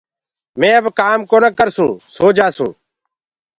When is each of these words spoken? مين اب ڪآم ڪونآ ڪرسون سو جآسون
مين 0.59 0.73
اب 0.77 0.85
ڪآم 0.99 1.19
ڪونآ 1.29 1.49
ڪرسون 1.57 1.91
سو 2.15 2.25
جآسون 2.37 2.71